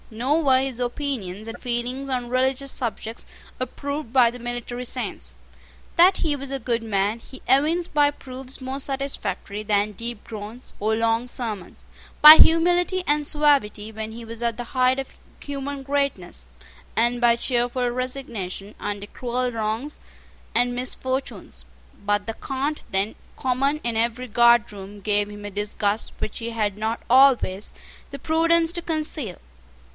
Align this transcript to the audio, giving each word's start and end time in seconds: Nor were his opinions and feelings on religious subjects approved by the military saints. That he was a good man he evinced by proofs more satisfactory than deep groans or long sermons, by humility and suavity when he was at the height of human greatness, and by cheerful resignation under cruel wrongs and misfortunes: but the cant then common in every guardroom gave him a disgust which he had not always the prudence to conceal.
Nor 0.09 0.43
were 0.43 0.59
his 0.61 0.79
opinions 0.79 1.47
and 1.47 1.57
feelings 1.57 2.09
on 2.09 2.27
religious 2.27 2.71
subjects 2.71 3.23
approved 3.59 4.11
by 4.11 4.31
the 4.31 4.39
military 4.39 4.83
saints. 4.83 5.35
That 5.95 6.17
he 6.17 6.35
was 6.35 6.51
a 6.51 6.59
good 6.59 6.83
man 6.83 7.19
he 7.19 7.41
evinced 7.47 7.93
by 7.93 8.09
proofs 8.11 8.59
more 8.59 8.79
satisfactory 8.79 9.61
than 9.63 9.91
deep 9.91 10.23
groans 10.23 10.73
or 10.79 10.95
long 10.95 11.27
sermons, 11.27 11.85
by 12.19 12.35
humility 12.35 13.03
and 13.07 13.25
suavity 13.25 13.91
when 13.91 14.11
he 14.11 14.25
was 14.25 14.43
at 14.43 14.57
the 14.57 14.63
height 14.75 14.97
of 14.97 15.17
human 15.39 15.83
greatness, 15.83 16.47
and 16.95 17.21
by 17.21 17.35
cheerful 17.35 17.87
resignation 17.89 18.73
under 18.79 19.07
cruel 19.07 19.51
wrongs 19.51 19.99
and 20.55 20.75
misfortunes: 20.75 21.63
but 22.03 22.25
the 22.25 22.33
cant 22.33 22.83
then 22.91 23.15
common 23.37 23.79
in 23.83 23.95
every 23.95 24.27
guardroom 24.27 24.99
gave 24.99 25.29
him 25.29 25.45
a 25.45 25.51
disgust 25.51 26.11
which 26.17 26.39
he 26.39 26.49
had 26.49 26.75
not 26.75 26.99
always 27.09 27.71
the 28.09 28.19
prudence 28.19 28.71
to 28.73 28.81
conceal. 28.81 29.37